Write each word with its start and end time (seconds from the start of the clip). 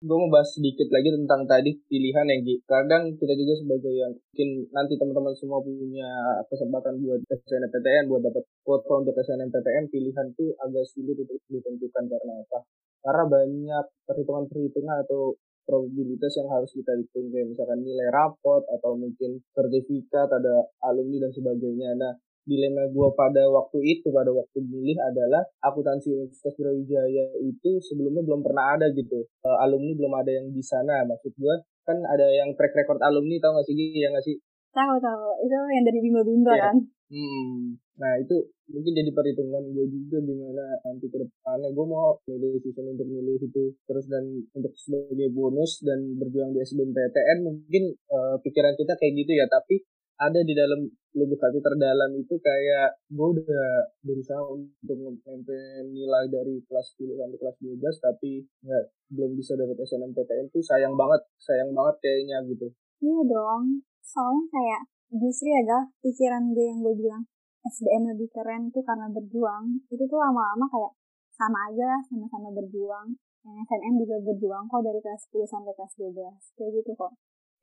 gue 0.00 0.16
mau 0.16 0.32
bahas 0.32 0.48
sedikit 0.56 0.88
lagi 0.88 1.12
tentang 1.12 1.44
tadi 1.44 1.76
pilihan 1.84 2.24
ya 2.24 2.40
Gi. 2.40 2.56
Kadang 2.64 3.20
kita 3.20 3.36
juga 3.36 3.52
sebagai 3.60 3.92
yang 3.92 4.16
mungkin 4.16 4.48
nanti 4.72 4.96
teman-teman 4.96 5.36
semua 5.36 5.60
punya 5.60 6.40
kesempatan 6.48 7.04
buat 7.04 7.20
SNMPTN, 7.28 8.08
buat 8.08 8.24
dapat 8.24 8.48
foto 8.64 9.04
untuk 9.04 9.12
SNMPTN, 9.12 9.92
pilihan 9.92 10.26
itu 10.32 10.56
agak 10.56 10.88
sulit 10.88 11.20
untuk 11.20 11.36
ditentukan 11.52 12.04
karena 12.08 12.32
apa? 12.48 12.64
Karena 13.04 13.24
banyak 13.28 13.84
perhitungan-perhitungan 14.08 14.96
atau 15.04 15.36
probabilitas 15.68 16.32
yang 16.40 16.48
harus 16.48 16.72
kita 16.72 16.96
hitung 16.96 17.28
kayak 17.28 17.52
misalkan 17.52 17.84
nilai 17.84 18.08
rapot 18.08 18.64
atau 18.72 18.96
mungkin 18.96 19.44
sertifikat 19.52 20.32
ada 20.32 20.64
alumni 20.80 21.28
dan 21.28 21.32
sebagainya. 21.36 21.92
Nah, 22.00 22.16
dilema 22.50 22.90
gue 22.90 23.08
pada 23.14 23.46
waktu 23.46 23.78
itu 23.86 24.10
pada 24.10 24.34
waktu 24.34 24.58
milih 24.58 24.98
adalah 24.98 25.46
akuntansi 25.62 26.10
Universitas 26.10 26.58
Brawijaya 26.58 27.30
itu 27.38 27.78
sebelumnya 27.78 28.26
belum 28.26 28.42
pernah 28.42 28.74
ada 28.74 28.90
gitu. 28.90 29.30
Uh, 29.46 29.58
alumni 29.62 29.94
belum 29.94 30.12
ada 30.18 30.30
yang 30.34 30.50
di 30.50 30.62
sana. 30.66 31.06
Maksud 31.06 31.30
gue 31.38 31.54
kan 31.86 32.02
ada 32.02 32.26
yang 32.34 32.58
track 32.58 32.74
record 32.74 32.98
alumni 33.06 33.38
tau 33.38 33.54
gak 33.54 33.70
sih 33.70 33.78
ya 33.94 34.10
gak 34.10 34.26
sih? 34.26 34.34
Tahu 34.74 34.94
tahu. 34.98 35.26
Itu 35.46 35.54
yang 35.70 35.84
dari 35.86 35.98
bimbo-bimbo 36.02 36.50
yeah. 36.50 36.74
kan? 36.74 36.76
Hmm. 37.10 37.78
Nah 37.98 38.12
itu 38.22 38.36
mungkin 38.70 38.92
jadi 38.94 39.10
perhitungan 39.10 39.66
gue 39.74 39.86
juga 39.90 40.18
gimana 40.22 40.64
nanti 40.86 41.06
ke 41.06 41.18
depannya. 41.22 41.70
Gue 41.70 41.86
mau 41.86 42.18
milih 42.26 42.58
season 42.62 42.98
untuk 42.98 43.06
milih 43.06 43.38
itu. 43.38 43.74
Terus 43.86 44.06
dan 44.10 44.26
untuk 44.54 44.74
sebagai 44.74 45.30
bonus 45.30 45.82
dan 45.86 46.18
berjuang 46.18 46.50
di 46.50 46.66
SBMPTN 46.66 47.38
mungkin 47.46 47.94
uh, 48.10 48.38
pikiran 48.42 48.74
kita 48.74 48.98
kayak 48.98 49.14
gitu 49.22 49.32
ya. 49.38 49.46
Tapi 49.46 49.82
ada 50.20 50.40
di 50.44 50.52
dalam 50.52 50.84
lubuk 51.16 51.40
hati 51.40 51.58
terdalam 51.64 52.12
itu 52.12 52.36
kayak 52.38 52.92
gue 53.08 53.28
udah 53.40 53.68
berusaha 54.04 54.42
untuk 54.52 54.96
nge 55.00 55.60
nilai 55.88 56.24
dari 56.28 56.60
kelas 56.68 56.86
10 57.00 57.16
sampai 57.16 57.38
kelas 57.40 57.56
12 57.58 57.80
tapi 58.04 58.44
nggak 58.60 58.84
belum 59.16 59.32
bisa 59.34 59.56
dapat 59.56 59.80
SNMPTN 59.80 60.52
tuh 60.52 60.60
sayang 60.60 60.94
banget 60.94 61.24
sayang 61.40 61.72
banget 61.72 61.96
kayaknya 62.04 62.36
gitu. 62.46 62.68
Iya 63.00 63.20
dong 63.26 63.80
soalnya 64.04 64.44
kayak 64.52 64.82
justru 65.16 65.50
ya 65.50 65.60
gal 65.64 65.82
pikiran 66.04 66.52
gue 66.52 66.66
yang 66.68 66.78
gue 66.84 66.94
bilang 66.94 67.24
SBM 67.64 68.16
lebih 68.16 68.28
keren 68.32 68.68
tuh 68.68 68.84
karena 68.84 69.08
berjuang 69.08 69.84
itu 69.88 70.04
tuh 70.04 70.18
lama-lama 70.20 70.68
kayak 70.68 70.92
sama 71.32 71.72
aja 71.72 71.84
lah 71.96 72.00
sama-sama 72.04 72.52
berjuang. 72.52 73.16
Yang 73.40 73.56
SNM 73.72 73.94
juga 74.04 74.16
berjuang 74.20 74.64
kok 74.68 74.84
dari 74.84 75.00
kelas 75.00 75.24
10 75.32 75.48
sampai 75.48 75.72
kelas 75.72 75.92
12 75.96 76.56
kayak 76.60 76.70
gitu 76.76 76.92
kok. 76.92 77.12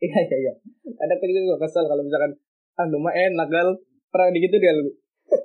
Iya 0.02 0.20
iya 0.26 0.38
iya. 0.42 0.54
Ada 0.98 1.14
kan 1.18 1.30
juga 1.30 1.58
kesel 1.62 1.86
kalau 1.86 2.02
misalkan 2.06 2.34
lu 2.86 3.02
mah 3.02 3.14
enak 3.16 3.48
gal. 3.50 3.70
Pernah 4.14 4.30
begitu 4.30 4.56
dia 4.62 4.74
lu 4.78 4.94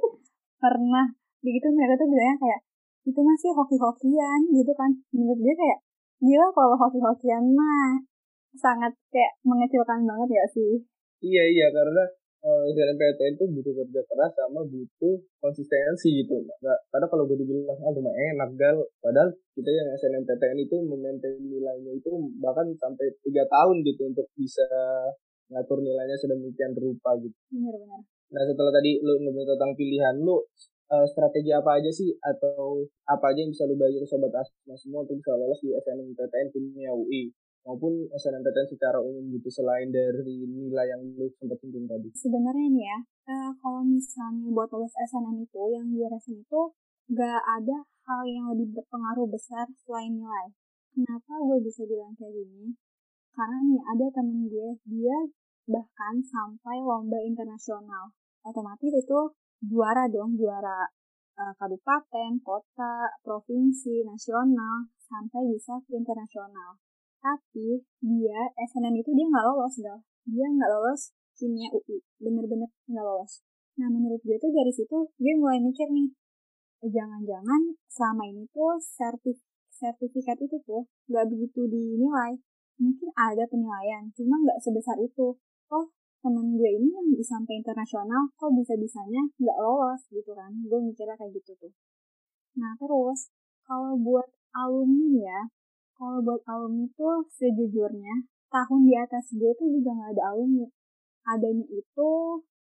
pernah. 0.63 1.07
Begitu 1.43 1.67
mereka 1.75 1.99
tuh 1.99 2.09
bilangnya 2.13 2.37
kayak 2.39 2.61
itu 3.03 3.21
masih 3.25 3.51
hoki-hokian 3.57 4.41
gitu 4.53 4.73
kan. 4.77 4.91
Menurut 5.11 5.41
dia 5.41 5.55
kayak 5.57 5.79
gila 6.23 6.49
kalau 6.55 6.77
hoki-hokian 6.79 7.45
mah 7.51 7.99
sangat 8.55 8.93
kayak 9.11 9.33
mengecilkan 9.43 10.07
banget 10.07 10.29
ya 10.39 10.45
sih. 10.53 10.73
Iya 11.23 11.45
iya 11.51 11.67
karena 11.75 12.05
uh, 12.43 12.63
SNMPTN 12.71 13.35
itu 13.39 13.45
butuh 13.55 13.73
kerja 13.83 14.01
keras 14.07 14.33
sama 14.35 14.61
butuh 14.67 15.17
konsistensi 15.39 16.23
gitu 16.23 16.43
nah, 16.63 16.75
karena 16.91 17.07
kalau 17.07 17.25
gue 17.31 17.39
dibilang 17.39 17.79
ah 17.83 17.91
lumayan 17.91 18.39
enak 18.39 18.51
gal. 18.59 18.77
Padahal 19.03 19.31
kita 19.55 19.71
yang 19.71 19.89
SNMPTN 19.99 20.59
itu 20.63 20.77
memaintain 20.83 21.43
nilainya 21.43 21.93
itu 21.97 22.11
bahkan 22.43 22.71
sampai 22.79 23.11
tiga 23.23 23.47
tahun 23.49 23.83
gitu 23.87 24.11
untuk 24.11 24.27
bisa 24.39 24.67
ngatur 25.53 25.79
nilainya 25.85 26.17
sedemikian 26.17 26.73
rupa 26.75 27.15
gitu. 27.21 27.37
Benar-benar. 27.53 28.01
Nah 28.33 28.43
setelah 28.49 28.73
tadi 28.73 28.97
lu 29.05 29.21
ngobrol 29.21 29.45
tentang 29.45 29.77
pilihan 29.77 30.17
lu, 30.25 30.41
uh, 30.93 31.07
strategi 31.09 31.53
apa 31.53 31.81
aja 31.81 31.89
sih 31.93 32.13
atau 32.21 32.85
apa 33.09 33.33
aja 33.33 33.45
yang 33.45 33.53
bisa 33.53 33.65
lu 33.69 33.77
bagi 33.77 34.01
ke 34.01 34.09
sobat 34.09 34.33
asma 34.37 34.77
semua 34.77 35.05
untuk 35.05 35.21
bisa 35.21 35.33
lolos 35.37 35.61
di 35.65 35.73
SNMPTN 35.73 36.49
Kimia 36.53 36.93
UI 36.93 37.33
maupun 37.63 38.11
SNMPTN 38.11 38.69
secara 38.75 38.99
umum 38.99 39.31
gitu 39.39 39.49
selain 39.49 39.89
dari 39.89 40.45
nilai 40.45 40.87
yang 40.91 41.01
lu 41.15 41.31
sempat 41.39 41.57
singgung 41.63 41.87
tadi. 41.87 42.11
Sebenarnya 42.13 42.69
nih 42.69 42.85
ya, 42.91 42.99
uh, 43.31 43.51
kalau 43.63 43.87
misalnya 43.87 44.51
buat 44.51 44.69
lolos 44.75 44.93
SNM 44.99 45.47
itu 45.47 45.63
yang 45.71 45.87
gue 45.95 46.07
rasain 46.11 46.43
itu 46.43 46.61
gak 47.13 47.43
ada 47.45 47.87
hal 48.09 48.21
yang 48.27 48.51
lebih 48.51 48.75
berpengaruh 48.75 49.31
besar 49.31 49.71
selain 49.87 50.19
nilai. 50.19 50.51
Kenapa 50.93 51.33
gue 51.41 51.59
bisa 51.65 51.87
bilang 51.87 52.13
kayak 52.19 52.35
gini? 52.35 52.75
Karena 53.33 53.59
nih 53.65 53.81
ada 53.81 54.07
temen 54.13 54.45
gue, 54.51 54.69
dia 54.85 55.17
bahkan 55.67 56.15
sampai 56.23 56.83
lomba 56.83 57.19
internasional. 57.23 58.11
Otomatis 58.43 58.91
itu 58.91 59.21
juara 59.63 60.11
dong, 60.11 60.35
juara 60.35 60.91
uh, 61.39 61.53
kabupaten, 61.59 62.43
kota, 62.43 63.15
provinsi, 63.23 64.03
nasional, 64.03 64.91
sampai 64.99 65.47
bisa 65.53 65.79
ke 65.87 65.95
internasional. 65.95 66.79
Tapi 67.23 67.87
dia 68.03 68.41
SNM 68.59 68.99
itu 68.99 69.11
dia 69.15 69.27
nggak 69.31 69.47
lolos 69.47 69.75
gal. 69.79 69.99
Dia 70.27 70.47
nggak 70.51 70.71
lolos 70.71 71.15
kimia 71.39 71.71
UI, 71.71 72.03
bener-bener 72.19 72.71
nggak 72.91 73.05
lolos. 73.07 73.47
Nah 73.79 73.89
menurut 73.89 74.21
gue 74.27 74.37
tuh 74.37 74.51
dari 74.51 74.73
situ 74.75 74.99
gue 75.17 75.33
mulai 75.39 75.63
mikir 75.63 75.89
nih, 75.89 76.11
jangan-jangan 76.83 77.79
selama 77.87 78.27
ini 78.27 78.45
tuh 78.51 78.77
sertif 78.83 79.39
sertifikat 79.71 80.39
itu 80.43 80.57
tuh 80.67 80.91
nggak 81.09 81.27
begitu 81.31 81.67
dinilai. 81.71 82.39
Mungkin 82.81 83.09
ada 83.15 83.45
penilaian, 83.49 84.09
cuma 84.17 84.41
nggak 84.41 84.59
sebesar 84.63 84.97
itu. 85.03 85.37
Oh 85.73 85.87
temen 86.23 86.55
gue 86.55 86.71
ini 86.71 86.89
yang 86.95 87.07
bisa 87.11 87.35
sampai 87.35 87.59
internasional 87.59 88.31
kok 88.39 88.55
bisa-bisanya 88.55 89.27
nggak 89.43 89.59
lolos 89.59 90.07
gitu 90.15 90.31
kan? 90.39 90.55
Gue 90.71 90.79
mikirnya 90.79 91.19
kayak 91.19 91.35
gitu 91.35 91.53
tuh. 91.59 91.73
Nah 92.57 92.79
terus 92.79 93.33
kalau 93.67 93.99
buat 93.99 94.31
alumni 94.55 95.19
ya 95.19 95.41
kalau 95.99 96.23
buat 96.23 96.43
alumni 96.47 96.87
tuh 96.95 97.27
sejujurnya 97.27 98.31
tahun 98.55 98.81
di 98.87 98.95
atas 98.95 99.35
gue 99.35 99.51
tuh 99.59 99.69
juga 99.75 99.91
nggak 99.99 100.11
ada 100.19 100.23
alumni. 100.31 100.67
Adanya 101.27 101.67
itu 101.75 102.11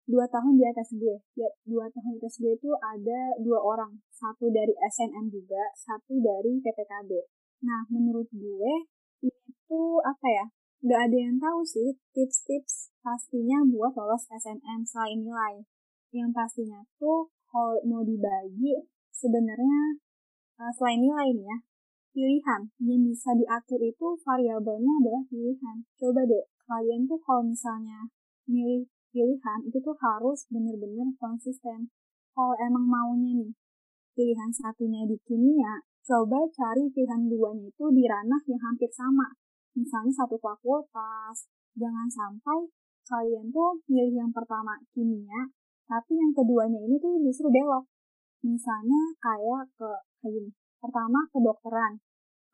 dua 0.07 0.25
tahun 0.29 0.61
di 0.61 0.65
atas 0.69 0.93
gue. 0.93 1.17
Ya 1.41 1.49
dua 1.65 1.89
tahun 1.89 2.17
di 2.17 2.21
atas 2.21 2.37
gue 2.37 2.53
itu 2.53 2.71
ada 2.77 3.41
dua 3.41 3.59
orang. 3.65 3.93
Satu 4.13 4.53
dari 4.53 4.77
SNM 4.77 5.33
juga 5.33 5.63
satu 5.81 6.21
dari 6.21 6.61
PPKB 6.61 7.37
nah 7.65 7.89
menurut 7.89 8.29
gue 8.37 8.73
itu 9.23 9.81
apa 10.05 10.27
ya 10.29 10.47
nggak 10.85 11.01
ada 11.09 11.17
yang 11.17 11.37
tahu 11.41 11.65
sih 11.65 11.97
tips-tips 12.13 12.95
pastinya 13.01 13.65
buat 13.65 13.97
lolos 13.97 14.29
SNM 14.29 14.85
selain 14.85 15.25
nilai. 15.25 15.65
Yang 16.13 16.31
pastinya 16.37 16.81
tuh 17.01 17.33
kalau 17.49 17.81
mau 17.89 18.03
dibagi 18.05 18.87
sebenarnya 19.11 19.99
uh, 20.61 20.73
selain 20.77 21.01
nilai 21.01 21.33
nih 21.33 21.47
ya, 21.49 21.59
pilihan 22.13 22.61
yang 22.81 23.03
bisa 23.09 23.33
diatur 23.35 23.81
itu 23.81 24.07
variabelnya 24.23 24.93
adalah 25.01 25.23
pilihan. 25.29 25.77
Coba 25.97 26.23
deh 26.29 26.45
kalian 26.67 27.07
tuh 27.09 27.19
kalau 27.25 27.47
misalnya 27.47 28.11
milih 28.47 28.87
pilihan 29.11 29.59
itu 29.65 29.79
tuh 29.81 29.97
harus 29.99 30.45
bener-bener 30.53 31.09
konsisten. 31.17 31.89
Kalau 32.37 32.53
emang 32.61 32.85
maunya 32.85 33.33
nih 33.33 33.53
pilihan 34.13 34.53
satunya 34.53 35.09
di 35.09 35.17
kimia, 35.25 35.85
coba 36.07 36.39
cari 36.55 36.87
pilihan 36.95 37.27
duanya 37.27 37.67
itu 37.67 37.85
di 37.91 38.07
ranah 38.07 38.39
yang 38.47 38.63
hampir 38.63 38.87
sama. 38.95 39.27
Misalnya 39.75 40.15
satu 40.15 40.39
fakultas, 40.39 41.51
jangan 41.75 42.07
sampai 42.07 42.71
kalian 43.07 43.51
tuh 43.51 43.83
milih 43.91 44.23
yang 44.23 44.31
pertama 44.31 44.79
kimia, 44.95 45.51
tapi 45.91 46.15
yang 46.15 46.31
keduanya 46.31 46.79
ini 46.79 46.97
tuh 47.03 47.19
justru 47.21 47.51
belok. 47.51 47.91
Misalnya 48.47 49.19
kayak 49.19 49.67
ke 49.75 49.91
gini, 50.31 50.55
pertama 50.79 51.27
kedokteran, 51.35 51.99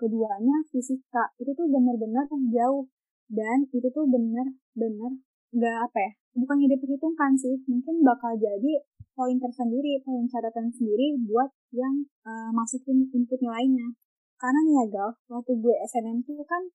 keduanya 0.00 0.64
fisika, 0.72 1.30
itu 1.36 1.52
tuh 1.52 1.68
bener-bener 1.68 2.24
jauh. 2.28 2.88
Dan 3.32 3.64
itu 3.72 3.88
tuh 3.88 4.04
bener-bener 4.04 5.12
nggak 5.52 5.76
apa 5.84 5.98
ya, 6.00 6.12
bukannya 6.32 6.66
diperhitungkan 6.72 7.36
sih, 7.36 7.60
mungkin 7.68 8.00
bakal 8.00 8.32
jadi 8.40 8.80
poin 9.12 9.36
tersendiri, 9.36 10.00
poin 10.00 10.24
catatan 10.24 10.72
sendiri 10.72 11.20
buat 11.28 11.52
yang 11.76 12.08
uh, 12.24 12.48
masukin 12.56 13.04
input 13.12 13.36
nilainya. 13.36 13.92
Karena 14.40 14.58
nih 14.64 14.74
ya 14.74 14.84
Gal, 14.90 15.10
waktu 15.30 15.52
gue 15.60 15.76
SNM 15.86 16.24
tuh 16.26 16.42
kan 16.48 16.66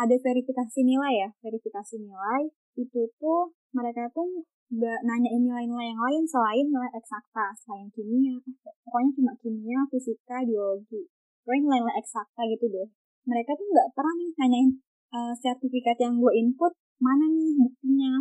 ada 0.00 0.16
verifikasi 0.16 0.80
nilai 0.86 1.14
ya. 1.26 1.28
Verifikasi 1.42 2.00
nilai 2.00 2.48
itu 2.78 3.00
tuh 3.20 3.52
mereka 3.74 4.08
tuh 4.14 4.46
gak 4.72 5.00
nanyain 5.04 5.44
nilai-nilai 5.44 5.92
yang 5.92 6.00
lain 6.00 6.24
selain 6.24 6.64
nilai 6.64 6.90
eksakta 6.96 7.52
selain 7.60 7.92
kimia. 7.92 8.40
Pokoknya 8.88 9.10
cuma 9.20 9.32
kimia 9.38 9.84
fisika 9.92 10.40
biologi. 10.46 11.04
Pokoknya 11.44 11.60
nilai-nilai 11.68 11.96
eksakta 12.00 12.40
gitu 12.48 12.66
deh. 12.72 12.88
Mereka 13.28 13.52
tuh 13.52 13.66
nggak 13.68 13.88
pernah 13.92 14.14
nih 14.16 14.30
nanyain 14.40 14.70
uh, 15.14 15.32
sertifikat 15.38 15.96
yang 16.02 16.18
gue 16.18 16.32
input 16.34 16.74
mana 16.98 17.24
nih 17.30 17.54
buktinya? 17.54 18.12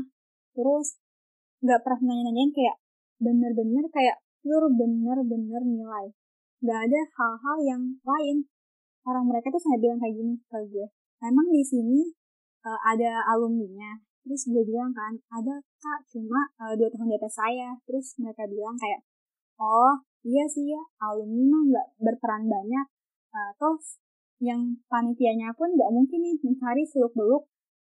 Terus 0.53 1.01
nggak 1.65 1.81
pernah 1.81 2.13
nanya-nanyain 2.13 2.51
kayak 2.53 2.77
bener-bener 3.17 3.85
kayak 3.89 4.21
pure 4.45 4.69
bener-bener 4.69 5.61
nilai. 5.65 6.13
Nggak 6.61 6.79
ada 6.89 7.01
hal-hal 7.17 7.57
yang 7.65 7.83
lain. 8.05 8.37
Orang 9.03 9.27
mereka 9.27 9.51
tuh 9.51 9.59
sampai 9.59 9.81
bilang 9.83 9.99
kayak 9.99 10.15
gini 10.15 10.33
ke 10.47 10.59
gue. 10.69 10.87
Emang 11.23 11.47
di 11.51 11.63
sini 11.63 12.11
uh, 12.63 12.79
ada 12.87 13.23
alumninya? 13.35 13.99
Terus 14.23 14.47
gue 14.47 14.63
bilang 14.63 14.95
kan 14.95 15.19
ada 15.31 15.59
kak. 15.79 16.07
Cuma 16.11 16.51
uh, 16.63 16.73
dua 16.75 16.87
tahun 16.91 17.11
di 17.11 17.17
atas 17.19 17.35
saya. 17.35 17.75
Terus 17.83 18.15
mereka 18.19 18.47
bilang 18.47 18.75
kayak 18.79 19.03
oh 19.59 20.03
iya 20.23 20.47
sih 20.47 20.71
ya. 20.71 20.81
Alumni 21.03 21.43
mah 21.47 21.61
nggak 21.67 21.87
berperan 21.99 22.47
banyak. 22.47 22.87
Uh, 23.33 23.51
yang 24.43 24.75
panitianya 24.91 25.55
pun 25.55 25.71
nggak 25.71 25.91
mungkin 25.95 26.19
nih 26.19 26.35
mencari 26.43 26.83
seluk 26.83 27.15
beluk 27.15 27.43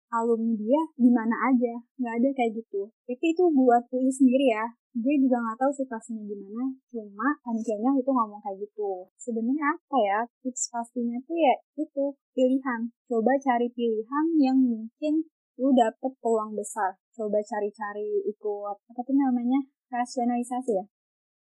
alumni 0.10 0.54
dia 0.58 0.82
di 0.98 1.10
mana 1.14 1.36
aja. 1.50 1.74
Nggak 2.02 2.14
ada 2.20 2.30
kayak 2.36 2.52
gitu. 2.58 2.82
Tapi 3.06 3.26
itu 3.34 3.44
buat 3.54 3.84
UI 3.94 4.10
sendiri 4.10 4.52
ya. 4.52 4.66
Gue 4.98 5.16
juga 5.22 5.38
nggak 5.38 5.58
tahu 5.62 5.72
sih 5.72 5.86
pastinya 5.86 6.26
gimana. 6.26 6.74
Cuma 6.90 7.30
panitianya 7.46 7.94
itu 7.96 8.10
ngomong 8.10 8.42
kayak 8.42 8.58
gitu. 8.66 9.06
Sebenarnya 9.22 9.78
apa 9.78 9.98
ya? 10.02 10.20
Tips 10.42 10.74
pastinya 10.74 11.18
tuh 11.24 11.38
ya 11.38 11.54
itu. 11.78 12.06
Pilihan. 12.34 12.80
Coba 13.06 13.32
cari 13.38 13.70
pilihan 13.70 14.26
yang 14.42 14.58
mungkin 14.58 15.30
lu 15.62 15.70
dapet 15.78 16.12
peluang 16.20 16.58
besar. 16.58 16.98
Coba 17.14 17.40
cari-cari 17.46 18.26
ikut 18.26 18.78
apa 18.90 19.02
tuh 19.06 19.16
namanya? 19.16 19.62
Rasionalisasi 19.94 20.74
ya? 20.74 20.86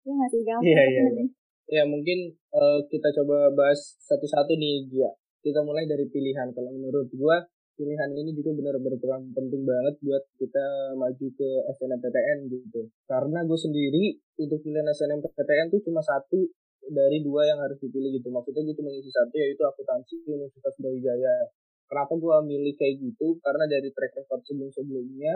Iya 0.04 0.12
nggak 0.16 0.30
sih 0.32 0.40
Gal? 0.44 0.60
Iya 0.60 0.82
iya. 0.88 1.24
Ya 1.70 1.88
mungkin 1.88 2.36
uh, 2.52 2.80
kita 2.88 3.08
coba 3.22 3.52
bahas 3.56 3.96
satu-satu 4.04 4.52
nih 4.56 4.88
dia. 4.92 5.10
Kita 5.40 5.60
mulai 5.64 5.88
dari 5.88 6.08
pilihan. 6.08 6.52
Kalau 6.52 6.70
menurut 6.72 7.08
gua 7.16 7.40
pilihan 7.74 8.10
ini 8.14 8.30
juga 8.38 8.54
benar 8.54 8.78
berperan 8.78 9.34
penting 9.34 9.66
banget 9.66 9.98
buat 9.98 10.22
kita 10.38 10.94
maju 10.94 11.26
ke 11.34 11.48
SNMPTN 11.74 12.38
gitu. 12.46 12.86
Karena 13.10 13.42
gue 13.42 13.58
sendiri 13.58 14.14
untuk 14.38 14.62
pilihan 14.62 14.86
SNMPTN 14.86 15.74
tuh 15.74 15.82
cuma 15.82 15.98
satu 15.98 16.38
dari 16.86 17.18
dua 17.24 17.50
yang 17.50 17.58
harus 17.58 17.78
dipilih 17.82 18.14
gitu. 18.14 18.30
Maksudnya 18.30 18.62
gue 18.62 18.76
cuma 18.78 18.94
ngisi 18.94 19.10
satu 19.10 19.34
yaitu 19.34 19.62
akuntansi 19.66 20.14
Universitas 20.22 20.74
Brawijaya. 20.78 21.50
Kenapa 21.90 22.12
gue 22.16 22.36
milih 22.48 22.74
kayak 22.78 22.94
gitu? 23.02 23.36
Karena 23.42 23.64
dari 23.66 23.90
track 23.90 24.12
record 24.22 24.42
sebelum-sebelumnya 24.46 25.34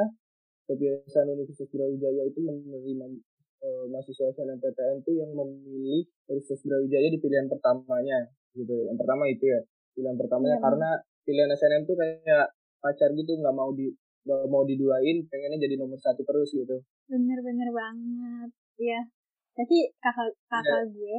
kebiasaan 0.70 1.26
Universitas 1.34 1.68
Brawijaya 1.74 2.22
itu 2.22 2.38
menerima 2.40 3.06
uh, 3.62 3.84
mahasiswa 3.90 4.30
SNMPTN 4.34 5.02
tuh 5.02 5.14
yang 5.14 5.30
memilih 5.34 6.06
Universitas 6.28 6.62
Brawijaya 6.66 7.08
di 7.10 7.20
pilihan 7.20 7.46
pertamanya 7.46 8.18
gitu. 8.54 8.74
Yang 8.86 8.98
pertama 8.98 9.24
itu 9.30 9.44
ya 9.46 9.60
pilihan 9.94 10.16
pertamanya. 10.18 10.56
Ya. 10.58 10.62
karena 10.62 10.90
pilihan 11.26 11.50
SNM 11.52 11.82
tuh 11.86 11.96
kayak 11.98 12.46
pacar 12.78 13.10
gitu 13.14 13.32
nggak 13.38 13.54
mau 13.54 13.70
di 13.74 13.90
gak 14.28 14.44
mau 14.52 14.60
diduain 14.60 15.24
pengennya 15.24 15.56
jadi 15.56 15.74
nomor 15.80 15.96
satu 15.96 16.20
terus 16.22 16.52
gitu. 16.52 16.84
Bener-bener 17.08 17.68
banget. 17.72 18.50
Ya 18.78 19.00
tapi 19.58 19.90
kakak 19.98 20.30
kakak 20.46 20.86
ya. 20.86 20.94
gue 20.94 21.16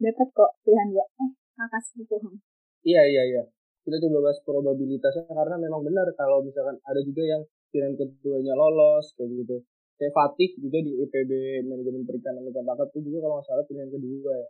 dapat 0.00 0.28
kok 0.32 0.50
pilihan 0.64 0.88
dua 0.96 1.04
eh 1.04 1.30
kakak 1.60 1.82
sepupu 1.84 2.40
iya 2.88 3.04
iya 3.04 3.22
iya. 3.28 3.42
Kita 3.82 3.98
coba 3.98 4.30
bahas 4.30 4.38
probabilitasnya 4.46 5.26
karena 5.26 5.58
memang 5.58 5.82
benar 5.82 6.06
kalau 6.14 6.40
misalkan 6.40 6.78
ada 6.86 7.02
juga 7.02 7.22
yang 7.26 7.42
pilihan 7.68 7.98
keduanya 7.98 8.54
lolos 8.56 9.12
kayak 9.18 9.28
gitu 9.44 9.56
kayak 10.00 10.12
Fatih 10.14 10.50
juga 10.58 10.78
di 10.80 10.92
IPB 11.02 11.30
manajemen 11.66 12.02
perikanan 12.08 12.46
ikan 12.48 12.64
tangkap 12.64 12.88
itu 12.94 13.12
juga 13.12 13.18
kalau 13.28 13.34
nggak 13.38 13.46
salah 13.48 13.64
pilihan 13.68 13.90
kedua 13.90 14.32
ya 14.34 14.48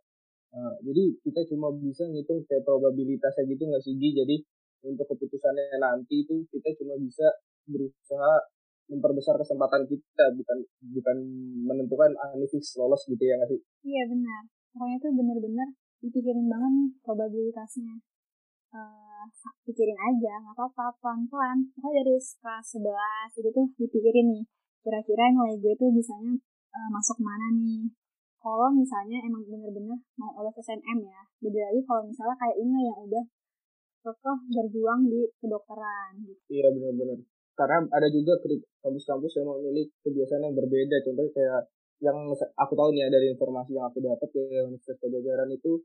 nah, 0.52 0.74
jadi 0.84 1.04
kita 1.24 1.40
cuma 1.52 1.68
bisa 1.76 2.02
ngitung 2.08 2.40
kayak 2.46 2.62
probabilitasnya 2.66 3.44
gitu 3.48 3.62
nggak 3.66 3.82
sih 3.82 3.94
Gi 3.96 4.10
jadi 4.16 4.36
untuk 4.82 5.06
keputusannya 5.06 5.78
nanti 5.78 6.26
itu 6.26 6.42
kita 6.50 6.74
cuma 6.82 6.98
bisa 6.98 7.26
berusaha 7.70 8.34
memperbesar 8.90 9.38
kesempatan 9.38 9.86
kita 9.86 10.24
bukan 10.34 10.58
bukan 10.92 11.16
menentukan 11.64 12.10
ah, 12.18 12.34
fix 12.50 12.76
lolos 12.76 13.06
gitu 13.06 13.22
ya 13.22 13.38
nggak 13.38 13.50
sih? 13.54 13.60
Iya 13.86 14.02
benar. 14.10 14.42
Pokoknya 14.74 14.96
tuh 15.00 15.12
bener-bener 15.16 15.68
dipikirin 16.02 16.46
banget 16.50 16.72
nih 16.76 16.90
probabilitasnya. 17.00 17.96
Uh, 18.72 19.28
pikirin 19.68 20.00
aja, 20.00 20.32
nggak 20.40 20.56
apa-apa, 20.56 20.96
pelan-pelan. 20.98 21.68
Pokoknya 21.76 22.02
dari 22.02 22.16
kelas 22.16 22.66
11 22.80 23.38
itu 23.38 23.48
tuh 23.52 23.66
dipikirin 23.76 24.26
nih, 24.32 24.44
kira-kira 24.82 25.30
nilai 25.30 25.56
gue 25.62 25.72
tuh 25.78 25.88
bisanya 25.94 26.34
uh, 26.74 26.88
masuk 26.90 27.18
mana 27.22 27.54
nih. 27.54 27.88
Kalau 28.42 28.74
misalnya 28.74 29.22
emang 29.22 29.46
bener-bener 29.46 30.02
mau 30.18 30.34
oleh 30.34 30.50
SNM 30.50 30.98
ya, 31.06 31.22
beda 31.38 31.60
lagi 31.70 31.80
kalau 31.86 32.02
misalnya 32.10 32.34
kayak 32.42 32.56
ini 32.58 32.90
yang 32.90 32.98
udah 32.98 33.24
kekeh 34.02 34.38
berjuang 34.50 35.06
di 35.06 35.30
kedokteran 35.38 36.10
gitu. 36.26 36.42
Iya 36.50 36.74
benar-benar. 36.74 37.22
Karena 37.54 37.78
ada 37.86 38.08
juga 38.10 38.34
kampus-kampus 38.82 39.32
yang 39.38 39.46
memilih 39.46 39.86
kebiasaan 40.02 40.42
yang 40.42 40.56
berbeda. 40.58 40.96
Contohnya 41.06 41.30
kayak 41.30 41.62
yang 42.02 42.18
aku 42.34 42.72
tahu 42.74 42.90
nih 42.90 43.06
ya 43.06 43.08
dari 43.14 43.30
informasi 43.30 43.78
yang 43.78 43.86
aku 43.86 44.02
dapat 44.02 44.28
ya 44.34 44.66
Universitas 44.66 44.98
Pajajaran 44.98 45.50
itu 45.54 45.78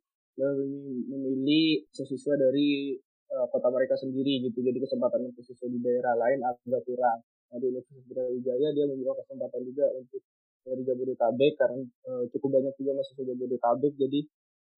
memilih 1.14 1.86
siswa 1.94 2.34
dari 2.34 2.98
uh, 3.30 3.46
kota 3.54 3.70
mereka 3.70 3.94
sendiri 3.94 4.50
gitu. 4.50 4.66
Jadi 4.66 4.82
kesempatan 4.82 5.30
untuk 5.30 5.46
siswa 5.46 5.70
di 5.70 5.78
daerah 5.78 6.18
lain 6.18 6.42
agak 6.42 6.82
kurang. 6.90 7.22
Nah, 7.48 7.58
di 7.60 7.66
Universitas 7.72 8.06
Brawijaya 8.12 8.70
dia 8.76 8.86
membuka 8.88 9.24
kesempatan 9.24 9.62
juga 9.64 9.86
untuk 9.96 10.22
dari 10.68 10.84
Jabodetabek 10.84 11.54
karena 11.56 11.80
uh, 12.12 12.24
cukup 12.28 12.50
banyak 12.60 12.74
juga 12.76 12.92
mahasiswa 13.00 13.24
Jabodetabek 13.24 13.94
jadi 13.96 14.20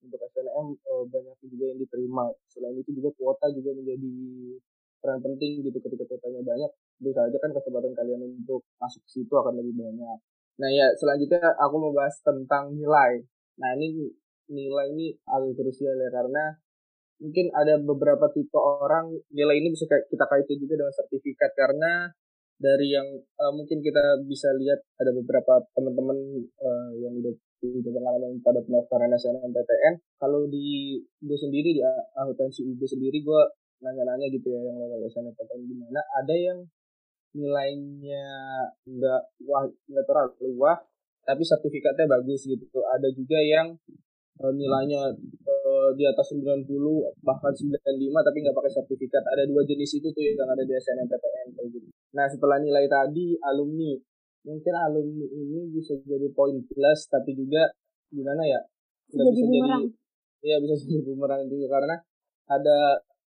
untuk 0.06 0.20
SNM 0.22 0.68
uh, 0.78 1.04
banyak 1.10 1.36
juga 1.50 1.66
yang 1.74 1.80
diterima. 1.82 2.26
Selain 2.48 2.78
itu 2.78 2.92
juga 2.94 3.10
kuota 3.18 3.50
juga 3.52 3.74
menjadi 3.74 4.14
peran 5.00 5.20
penting 5.24 5.64
gitu 5.64 5.80
ketika 5.80 6.04
kuotanya 6.06 6.44
banyak, 6.44 6.72
tentu 7.00 7.12
saja 7.16 7.38
kan 7.40 7.52
kesempatan 7.56 7.94
kalian 7.96 8.22
untuk 8.36 8.68
masuk 8.78 9.02
ke 9.08 9.10
situ 9.18 9.34
akan 9.34 9.56
lebih 9.58 9.80
banyak. 9.80 10.18
Nah 10.60 10.70
ya 10.70 10.92
selanjutnya 11.00 11.56
aku 11.56 11.76
mau 11.80 11.96
bahas 11.96 12.20
tentang 12.20 12.76
nilai. 12.76 13.24
Nah 13.60 13.72
ini 13.80 14.12
nilai 14.52 14.92
ini 14.92 15.16
agak 15.24 15.56
krusial 15.56 15.96
ya 15.96 16.10
karena 16.12 16.60
mungkin 17.20 17.52
ada 17.52 17.80
beberapa 17.80 18.32
tipe 18.32 18.56
orang 18.56 19.12
nilai 19.32 19.56
ini 19.60 19.72
bisa 19.72 19.88
kita 19.88 20.26
kaitkan 20.28 20.58
juga 20.60 20.84
dengan 20.84 20.96
sertifikat 20.96 21.52
karena 21.56 22.12
dari 22.60 22.92
yang 22.92 23.08
uh, 23.40 23.52
mungkin 23.56 23.80
kita 23.80 24.20
bisa 24.28 24.52
lihat 24.60 24.84
ada 25.00 25.16
beberapa 25.16 25.64
teman-teman 25.72 26.44
uh, 26.60 26.92
yang 27.00 27.16
udah 27.16 27.34
udah 27.60 27.92
pengalaman 27.92 28.40
pada 28.44 28.60
pendaftaran 28.64 29.12
SNMPTN 29.16 30.00
kalau 30.20 30.48
di 30.48 31.00
gue 31.00 31.38
sendiri 31.40 31.76
di 31.76 31.82
akuntansi 32.16 32.68
UB 32.68 32.84
sendiri 32.84 33.24
gue 33.24 33.42
nanya-nanya 33.80 34.28
gitu 34.28 34.52
ya 34.52 34.60
yang 34.60 34.76
lolos 34.76 35.08
SNMPTN 35.16 35.62
gimana? 35.72 36.04
Ada 36.20 36.36
yang 36.36 36.60
nilainya 37.32 38.28
nggak 38.84 39.22
wah 39.48 39.64
nggak 39.64 40.06
terlalu 40.06 40.50
wah 40.60 40.78
tapi 41.24 41.44
sertifikatnya 41.48 42.12
bagus 42.12 42.44
gitu. 42.44 42.80
Ada 42.84 43.08
juga 43.16 43.40
yang 43.40 43.80
uh, 44.40 44.54
nilainya 44.56 45.12
uh, 45.46 45.90
di 45.94 46.04
atas 46.08 46.32
90 46.32 46.66
bahkan 47.24 47.52
95 47.52 47.76
tapi 48.28 48.38
nggak 48.44 48.56
pakai 48.56 48.72
sertifikat. 48.72 49.24
Ada 49.24 49.44
dua 49.48 49.62
jenis 49.68 50.00
itu 50.00 50.08
tuh 50.10 50.24
yang 50.24 50.48
ada 50.48 50.64
di 50.64 50.74
SNMPTN 50.74 51.48
kayak 51.56 51.68
gitu. 51.76 51.88
Nah 52.16 52.26
setelah 52.32 52.58
nilai 52.60 52.88
tadi 52.88 53.36
alumni. 53.44 53.94
Mungkin 54.40 54.72
alumni 54.72 55.28
ini 55.28 55.68
bisa 55.76 56.00
jadi 56.00 56.32
poin 56.32 56.56
plus 56.64 57.00
tapi 57.12 57.36
juga 57.36 57.68
gimana 58.10 58.48
ya 58.48 58.60
bisa 59.12 59.22
bisa 59.28 59.46
bumerang. 59.46 59.84
jadi 60.40 60.48
ya 60.48 60.58
bisa 60.64 60.74
jadi 60.88 61.02
bumerang 61.04 61.42
juga 61.52 61.68
karena 61.76 61.96
ada 62.50 62.78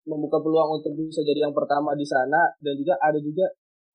membuka 0.06 0.42
peluang 0.42 0.82
untuk 0.82 0.98
bisa 0.98 1.22
jadi 1.22 1.46
yang 1.50 1.56
pertama 1.56 1.94
di 1.94 2.06
sana 2.06 2.52
dan 2.62 2.74
juga 2.78 2.98
ada 3.02 3.18
juga 3.22 3.46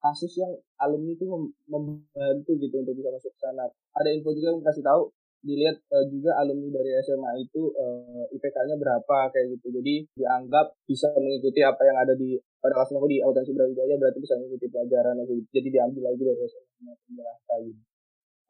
kasus 0.01 0.33
yang 0.41 0.49
alumni 0.81 1.13
itu 1.13 1.29
membantu 1.69 2.51
gitu 2.57 2.75
untuk 2.81 2.95
bisa 2.97 3.13
masuk 3.13 3.31
ke 3.37 3.39
sana. 3.39 3.69
Ada 3.93 4.09
info 4.17 4.33
juga 4.33 4.49
yang 4.55 4.65
kasih 4.65 4.81
tahu 4.81 5.13
dilihat 5.41 5.77
uh, 5.89 6.05
juga 6.05 6.37
alumni 6.37 6.69
dari 6.69 6.93
SMA 7.01 7.41
itu 7.41 7.73
uh, 7.73 8.29
eh, 8.29 8.35
IPK-nya 8.37 8.77
berapa 8.77 9.17
kayak 9.33 9.57
gitu. 9.57 9.73
Jadi 9.73 10.05
dianggap 10.13 10.77
bisa 10.85 11.09
mengikuti 11.17 11.65
apa 11.65 11.81
yang 11.81 11.97
ada 11.97 12.13
di 12.13 12.37
pada 12.61 12.77
kasus 12.77 12.93
aku 12.93 13.09
di 13.09 13.17
akuntansi 13.17 13.57
Brawijaya 13.57 13.97
berarti 13.97 14.19
bisa 14.21 14.37
mengikuti 14.37 14.69
pelajaran 14.69 15.17
gitu. 15.25 15.33
Jadi 15.49 15.67
diambil 15.73 16.01
lagi 16.13 16.21
dari 16.21 16.39
SMA 16.45 16.93
penjelasan 17.09 17.59
gitu. 17.73 17.81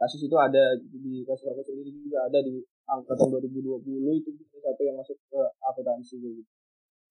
Kasus 0.01 0.21
itu 0.27 0.36
ada 0.36 0.63
di 0.81 1.24
kasus 1.24 1.45
aku 1.48 1.62
sendiri 1.63 1.91
juga 1.95 2.27
ada 2.27 2.39
di 2.43 2.60
angkatan 2.91 3.39
2020 3.39 4.19
itu 4.19 4.29
satu 4.60 4.81
yang 4.83 5.00
masuk 5.00 5.15
ke 5.31 5.41
akuntansi 5.63 6.19
gitu. 6.19 6.43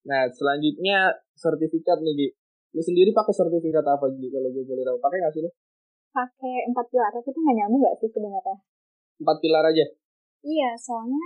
Nah, 0.01 0.25
selanjutnya 0.33 1.13
sertifikat 1.37 2.01
nih, 2.01 2.13
Gi. 2.17 2.27
Lu 2.73 2.81
sendiri 2.81 3.13
pakai 3.13 3.33
sertifikat 3.33 3.85
apa, 3.85 4.09
Gi? 4.17 4.27
Kalau 4.33 4.49
gue 4.49 4.65
boleh 4.65 4.81
tahu. 4.81 4.97
Pakai 4.97 5.17
nggak 5.21 5.33
sih 5.33 5.41
lu? 5.45 5.49
Pakai 6.11 6.67
empat 6.67 6.85
pilar, 6.89 7.13
tapi 7.13 7.29
itu 7.29 7.39
nggak 7.39 7.55
nyambung 7.61 7.81
nggak 7.85 7.95
sih 8.01 8.09
sebenarnya? 8.09 8.55
Empat 9.21 9.37
pilar 9.39 9.63
aja. 9.69 9.85
Iya 10.41 10.69
soalnya 10.81 11.25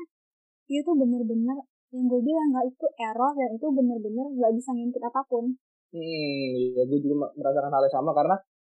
itu 0.68 0.82
tuh 0.84 0.96
bener-bener 1.00 1.58
yang 1.96 2.06
gue 2.12 2.22
bilang 2.22 2.48
nggak 2.52 2.66
itu 2.76 2.88
error 3.00 3.32
dan 3.32 3.50
itu 3.56 3.68
bener-bener 3.72 4.26
nggak 4.36 4.54
bisa 4.60 4.70
ngintip 4.76 5.02
apa 5.08 5.22
pun. 5.26 5.56
Hmm 5.96 6.50
ya 6.76 6.84
gue 6.84 7.00
juga 7.00 7.32
merasakan 7.40 7.72
hal 7.72 7.84
yang 7.88 7.96
sama 7.96 8.12
karena 8.12 8.36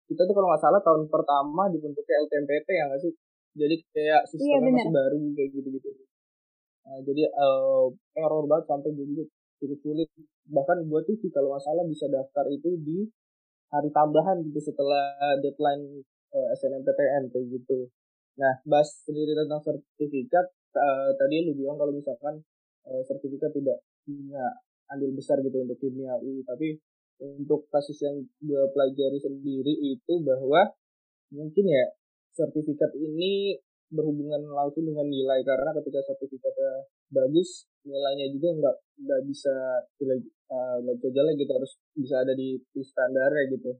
kita 0.09 0.23
tuh 0.25 0.35
kalau 0.39 0.49
nggak 0.55 0.63
salah 0.63 0.81
tahun 0.81 1.03
pertama 1.11 1.69
dibentuknya 1.69 2.15
LTMPT 2.25 2.69
ya 2.71 2.85
nggak 2.89 3.03
sih? 3.03 3.13
Jadi 3.59 3.75
kayak 3.91 4.21
iya, 4.23 4.31
sistemnya 4.31 4.71
iya, 4.71 4.77
masih 4.79 4.95
baru 4.95 5.19
kayak 5.35 5.51
gitu-gitu. 5.51 5.89
Nah, 6.89 6.99
jadi 7.05 7.23
uh, 7.29 7.87
error 8.17 8.45
banget 8.49 8.65
sampai 8.71 8.91
gue 8.95 9.07
juga 9.13 9.25
cukup 9.61 9.79
sulit. 9.83 10.09
Bahkan 10.49 10.77
gue 10.87 11.01
tuh 11.05 11.17
sih 11.19 11.31
kalau 11.35 11.53
nggak 11.53 11.65
salah 11.67 11.85
bisa 11.85 12.07
daftar 12.09 12.47
itu 12.49 12.79
di 12.81 12.99
hari 13.69 13.91
tambahan 13.93 14.41
gitu 14.49 14.73
setelah 14.73 15.13
deadline 15.45 16.01
uh, 16.33 16.47
eh, 16.49 16.57
SNMPTN 16.57 17.29
kayak 17.29 17.47
gitu 17.53 17.93
Nah, 18.39 18.55
bahas 18.63 19.03
sendiri 19.03 19.35
tentang 19.35 19.59
sertifikat, 19.61 20.47
uh, 20.79 21.11
tadi 21.19 21.43
lu 21.43 21.59
bilang 21.59 21.75
kalau 21.75 21.91
misalkan 21.91 22.39
uh, 22.87 23.03
sertifikat 23.03 23.51
tidak 23.51 23.83
punya 24.07 24.63
andil 24.89 25.13
besar 25.13 25.43
gitu 25.43 25.59
untuk 25.59 25.79
kimia 25.83 26.15
UI, 26.23 26.47
tapi 26.47 26.79
untuk 27.19 27.67
kasus 27.69 27.99
yang 27.99 28.15
gue 28.39 28.63
pelajari 28.71 29.19
sendiri 29.19 29.75
itu 29.75 30.15
bahwa 30.23 30.71
mungkin 31.35 31.67
ya 31.67 31.85
sertifikat 32.31 32.95
ini 32.95 33.59
berhubungan 33.91 34.45
langsung 34.53 34.85
dengan 34.85 35.09
nilai 35.09 35.41
karena 35.43 35.73
ketika 35.81 36.13
sertifikatnya 36.13 36.87
bagus 37.09 37.67
nilainya 37.89 38.29
juga 38.31 38.49
nggak 38.53 38.77
nggak 39.01 39.21
bisa 39.27 39.55
nggak 39.97 40.19
uh, 40.53 40.95
bisa 40.95 41.09
jalan 41.11 41.33
gitu 41.41 41.53
harus 41.57 41.73
bisa 41.97 42.15
ada 42.23 42.33
di, 42.37 42.61
di 42.71 42.83
standarnya 42.85 43.43
gitu. 43.51 43.75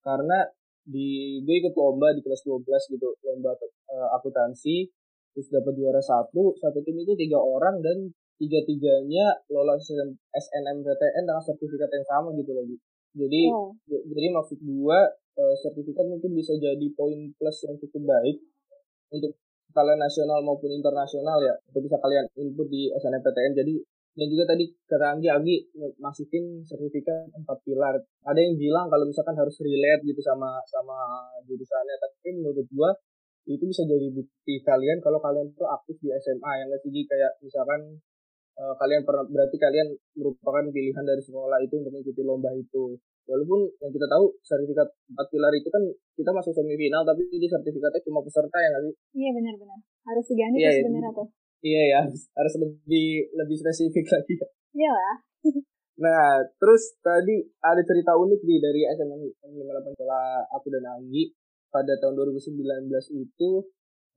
Karena 0.00 0.48
di 0.86 1.40
gue 1.44 1.54
ikut 1.60 1.74
lomba 1.76 2.12
di 2.16 2.20
kelas 2.24 2.42
12 2.46 2.66
gitu 2.96 3.08
lomba 3.26 3.52
uh, 3.56 4.08
akuntansi 4.16 4.88
terus 5.30 5.46
dapat 5.52 5.78
juara 5.78 6.02
satu. 6.02 6.58
Satu 6.58 6.82
tim 6.82 6.98
itu 6.98 7.14
tiga 7.14 7.38
orang 7.38 7.78
dan 7.84 8.10
tiga 8.40 8.64
tiganya 8.64 9.36
lolos 9.52 9.84
SNMPTN 10.32 11.22
dengan 11.28 11.44
sertifikat 11.44 11.92
yang 11.92 12.06
sama 12.08 12.32
gitu 12.32 12.56
lagi 12.56 12.76
jadi 13.14 13.42
oh. 13.50 13.74
jadi 13.90 14.28
maksud 14.30 14.58
gue 14.62 14.98
uh, 15.36 15.54
sertifikat 15.58 16.06
mungkin 16.06 16.30
bisa 16.32 16.54
jadi 16.54 16.86
poin 16.94 17.34
plus 17.34 17.56
yang 17.66 17.74
cukup 17.82 18.02
baik 18.06 18.38
untuk 19.10 19.34
kalian 19.74 19.98
nasional 19.98 20.42
maupun 20.46 20.70
internasional 20.70 21.38
ya 21.42 21.54
untuk 21.70 21.90
bisa 21.90 21.98
kalian 21.98 22.26
input 22.38 22.70
di 22.70 22.90
SNMPTN 22.94 23.54
jadi 23.58 23.74
dan 24.10 24.26
juga 24.26 24.44
tadi 24.50 24.66
kata 24.90 25.06
Anggi 25.16 25.28
Anggi 25.30 25.56
masukin 26.02 26.66
sertifikat 26.66 27.30
empat 27.30 27.58
pilar. 27.62 27.94
Ada 28.26 28.40
yang 28.42 28.58
bilang 28.58 28.90
kalau 28.90 29.06
misalkan 29.06 29.38
harus 29.38 29.54
relate 29.62 30.02
gitu 30.02 30.18
sama 30.18 30.58
sama 30.66 30.98
jurusannya. 31.46 31.96
Tapi 31.96 32.28
menurut 32.34 32.66
gua 32.74 32.90
itu 33.46 33.64
bisa 33.64 33.86
jadi 33.86 34.10
bukti 34.12 34.60
kalian 34.66 34.98
kalau 35.00 35.18
kalian 35.22 35.50
tuh 35.54 35.66
aktif 35.70 35.96
di 36.02 36.10
SMA 36.18 36.52
yang 36.60 36.68
sih 36.74 37.02
kayak 37.06 37.38
misalkan 37.40 37.98
uh, 38.58 38.74
kalian 38.76 39.02
pernah 39.06 39.24
berarti 39.24 39.56
kalian 39.56 39.88
merupakan 40.18 40.64
pilihan 40.68 41.04
dari 41.06 41.22
sekolah 41.22 41.58
itu 41.62 41.74
untuk 41.78 41.94
mengikuti 41.94 42.22
lomba 42.26 42.50
itu. 42.52 42.98
Walaupun 43.30 43.62
yang 43.78 43.94
kita 43.94 44.10
tahu 44.10 44.26
sertifikat 44.42 44.90
empat 45.14 45.26
pilar 45.30 45.54
itu 45.54 45.70
kan 45.70 45.82
kita 46.18 46.30
masuk 46.34 46.50
semifinal 46.50 47.06
tapi 47.06 47.30
ini 47.30 47.46
sertifikatnya 47.46 48.02
cuma 48.02 48.26
peserta 48.26 48.58
ya 48.58 48.68
nggak 48.74 48.82
sih? 48.90 48.94
Iya 49.22 49.30
benar-benar. 49.38 49.78
Harus 50.02 50.24
diganti 50.26 50.58
iya, 50.58 50.70
sebenarnya 50.82 51.12
tuh 51.14 51.28
iya 51.60 51.82
ya 51.96 52.00
harus 52.10 52.54
lebih 52.60 53.30
lebih 53.36 53.56
spesifik 53.60 54.06
lagi. 54.08 54.34
Iya 54.70 54.90
lah 54.92 55.16
nah 56.00 56.40
terus 56.56 56.96
tadi 57.04 57.44
ada 57.60 57.84
cerita 57.84 58.16
unik 58.16 58.40
nih 58.40 58.58
dari 58.64 58.80
SMA 58.96 59.20
58 59.44 59.96
sekolah 59.96 60.48
aku 60.56 60.66
dan 60.72 60.84
Anggi. 60.96 61.36
Pada 61.70 61.94
tahun 62.02 62.18
2019 62.18 62.90
itu 63.14 63.50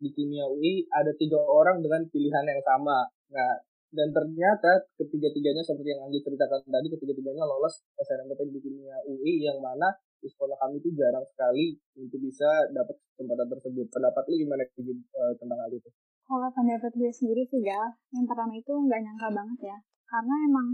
di 0.02 0.10
kimia 0.10 0.50
UI 0.50 0.90
ada 0.90 1.14
tiga 1.14 1.38
orang 1.38 1.86
dengan 1.86 2.02
pilihan 2.10 2.42
yang 2.50 2.62
sama. 2.66 3.06
Nah 3.30 3.62
dan 3.94 4.10
ternyata 4.10 4.90
ketiga-tiganya 4.98 5.62
seperti 5.62 5.94
yang 5.94 6.02
Anggi 6.08 6.26
ceritakan 6.26 6.66
tadi 6.66 6.88
ketiga-tiganya 6.90 7.46
lolos 7.46 7.86
SNMPTN 8.02 8.50
di 8.50 8.60
kimia 8.64 8.98
UI 9.06 9.46
yang 9.46 9.62
mana 9.62 9.94
di 10.18 10.32
sekolah 10.32 10.58
kami 10.58 10.82
itu 10.82 10.90
jarang 10.98 11.28
sekali 11.30 11.78
untuk 12.00 12.18
bisa 12.24 12.48
dapat 12.74 12.96
kesempatan 13.14 13.48
tersebut. 13.54 13.86
Pendapat 13.92 14.24
lu 14.32 14.36
gimana 14.40 14.64
uh, 14.66 15.34
tentang 15.38 15.60
hal 15.62 15.72
itu? 15.76 15.90
Kalau 16.24 16.50
pendapat 16.56 16.92
gue 16.96 17.12
sendiri 17.12 17.44
sih 17.51 17.62
Gal, 17.62 18.00
yang 18.15 18.25
pertama 18.25 18.56
itu 18.56 18.72
nggak 18.72 19.00
nyangka 19.03 19.27
banget 19.32 19.60
ya 19.75 19.77
karena 20.08 20.36
emang 20.46 20.68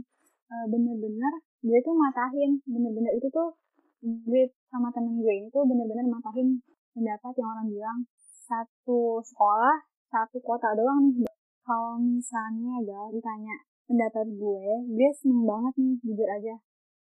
uh, 0.51 0.65
bener-bener 0.67 1.33
gue 1.63 1.79
tuh 1.79 1.95
matahin 1.95 2.59
bener-bener 2.67 3.15
itu 3.15 3.27
tuh 3.31 3.55
gue 4.03 4.43
sama 4.67 4.91
temen 4.91 5.15
gue 5.15 5.33
ini 5.33 5.47
tuh 5.47 5.63
bener-bener 5.63 6.05
matahin 6.11 6.59
pendapat 6.91 7.33
yang 7.39 7.49
orang 7.55 7.67
bilang 7.71 7.99
satu 8.19 9.23
sekolah 9.23 9.79
satu 10.11 10.37
kota 10.43 10.75
doang 10.75 11.15
nih 11.15 11.31
kalau 11.63 12.01
misalnya 12.01 12.81
Gal 12.81 13.13
ditanya 13.13 13.55
pendapat 13.85 14.25
gue, 14.37 14.65
gue 14.89 15.09
seneng 15.17 15.45
banget 15.45 15.73
nih 15.77 15.93
jujur 16.01 16.25
aja. 16.25 16.55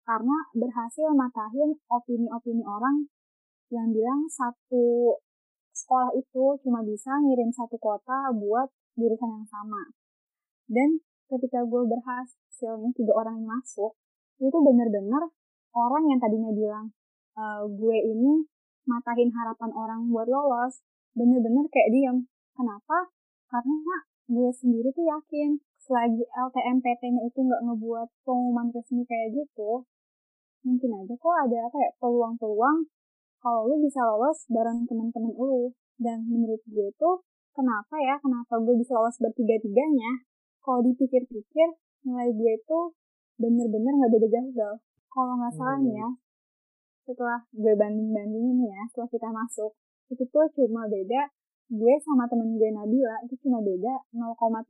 Karena 0.08 0.36
berhasil 0.56 1.12
matahin 1.12 1.76
opini-opini 1.92 2.64
orang 2.64 3.04
yang 3.68 3.92
bilang 3.92 4.24
satu 4.32 5.12
sekolah 5.76 6.10
itu 6.16 6.56
cuma 6.64 6.80
bisa 6.80 7.12
ngirim 7.20 7.52
satu 7.52 7.76
kota 7.76 8.32
buat 8.32 8.72
jurusan 8.96 9.28
yang 9.28 9.46
sama. 9.46 9.92
Dan 10.64 11.04
ketika 11.28 11.60
gue 11.68 11.84
berhasil 11.84 12.72
nih 12.80 12.92
tiga 12.96 13.12
orang 13.12 13.44
yang 13.44 13.60
masuk, 13.60 13.92
itu 14.40 14.56
bener-bener 14.56 15.28
orang 15.76 16.04
yang 16.08 16.16
tadinya 16.16 16.50
bilang 16.56 16.86
e, 17.36 17.44
gue 17.68 17.96
ini 18.00 18.48
matahin 18.88 19.28
harapan 19.36 19.70
orang 19.76 20.08
buat 20.08 20.24
lolos, 20.24 20.80
bener-bener 21.12 21.68
kayak 21.68 21.92
diam. 21.92 22.16
Kenapa? 22.56 23.12
Karena 23.52 24.08
gue 24.26 24.50
sendiri 24.56 24.90
tuh 24.96 25.04
yakin 25.04 25.60
selagi 25.86 26.24
LTMPT-nya 26.34 27.22
itu 27.28 27.38
nggak 27.46 27.62
ngebuat 27.62 28.08
pengumuman 28.26 28.74
resmi 28.74 29.06
kayak 29.06 29.38
gitu, 29.38 29.86
mungkin 30.66 30.90
aja 30.98 31.14
kok 31.14 31.36
ada 31.46 31.70
kayak 31.70 31.94
peluang-peluang 32.02 32.90
kalau 33.46 33.70
lu 33.70 33.78
bisa 33.78 34.02
lolos 34.02 34.42
bareng 34.50 34.90
teman-teman 34.90 35.30
lu. 35.38 35.70
Dan 36.02 36.26
menurut 36.26 36.58
gue 36.66 36.90
tuh 36.98 37.22
kenapa 37.54 37.94
ya, 38.02 38.18
kenapa 38.18 38.58
gue 38.58 38.74
bisa 38.74 38.98
lolos 38.98 39.14
bertiga-tiganya? 39.22 40.26
Kalau 40.66 40.82
dipikir-pikir, 40.82 41.78
nilai 42.02 42.34
gue 42.34 42.54
tuh 42.66 42.98
bener-bener 43.38 44.02
nggak 44.02 44.10
beda 44.18 44.28
jauh 44.34 44.50
gal. 44.50 44.74
Kalau 45.14 45.38
nggak 45.38 45.54
salah 45.54 45.78
nih 45.78 45.94
ya, 45.94 46.08
setelah 47.06 47.38
gue 47.54 47.72
banding-bandingin 47.78 48.66
ya, 48.66 48.82
setelah 48.90 49.08
kita 49.14 49.30
masuk, 49.30 49.78
itu 50.10 50.26
tuh 50.26 50.50
cuma 50.58 50.90
beda 50.90 51.30
gue 51.70 51.94
sama 52.02 52.26
temen 52.30 52.58
gue 52.58 52.70
Nabila 52.70 53.18
itu 53.26 53.34
cuma 53.42 53.58
beda 53.58 54.06
0,3 54.14 54.62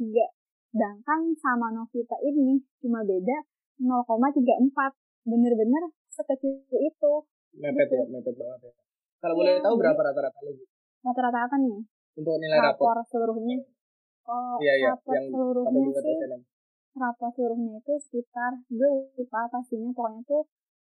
sedangkan 0.73 1.21
sama 1.37 1.69
Novita 1.77 2.17
ini 2.25 2.57
cuma 2.81 3.05
beda 3.05 3.45
0,34 3.85 5.29
bener-bener 5.29 5.93
sekecil 6.09 6.65
itu 6.81 7.13
mepet 7.57 7.89
ya 7.89 8.05
mepet 8.09 8.35
banget 8.37 8.61
ya. 8.69 8.73
Kalau 9.21 9.35
ya, 9.35 9.39
boleh 9.41 9.55
tahu 9.65 9.75
berapa 9.81 10.01
rata-rata 10.01 10.41
lagi? 10.45 10.65
Rata-rata 11.03 11.39
apa 11.49 11.57
nih? 11.61 11.77
Untuk 12.17 12.37
nilai 12.41 12.59
rapor, 12.61 12.97
rapor 12.97 12.99
seluruhnya? 13.09 13.59
Oh 14.27 14.57
ya, 14.61 14.75
ya, 14.77 14.93
rapor 14.97 15.13
yang 15.17 15.27
seluruhnya 15.33 15.89
sih 16.01 16.15
SNM. 16.17 16.43
rapor 16.97 17.29
seluruhnya 17.37 17.73
itu 17.81 17.95
sekitar 18.01 18.53
gue 18.73 18.91
lupa 19.21 19.41
pastinya 19.53 19.93
pokoknya 19.93 20.21
tuh 20.25 20.43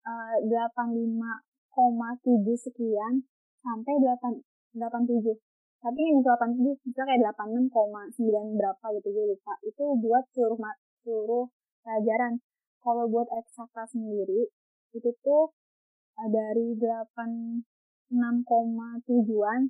uh, 0.08 0.36
eh, 0.40 0.68
85,7 0.72 2.66
sekian 2.72 3.14
sampai 3.60 3.94
8 4.00 4.80
87 4.80 5.36
tapi 5.80 6.02
yang 6.12 6.20
87 6.20 6.60
misalnya 6.60 7.16
kayak 7.16 7.36
86,9 7.72 8.60
berapa 8.60 8.86
gitu 9.00 9.08
gue 9.16 9.26
lupa. 9.32 9.54
Itu 9.64 9.84
buat 9.96 10.24
seluruh 10.36 10.60
seluruh 11.08 11.46
pelajaran. 11.88 12.44
Kalau 12.84 13.08
buat 13.08 13.28
eksakta 13.32 13.88
sendiri 13.88 14.52
itu 14.92 15.10
tuh 15.24 15.48
uh, 15.48 15.48
dari 16.28 16.76
86,7an 16.76 19.62